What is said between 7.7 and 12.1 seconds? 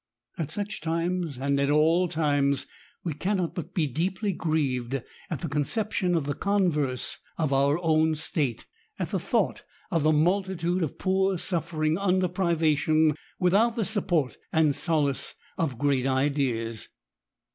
own state, at the thought of the multitude of poor suffering